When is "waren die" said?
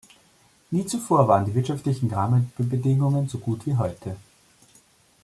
1.27-1.53